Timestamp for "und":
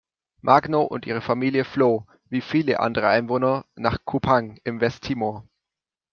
0.81-1.05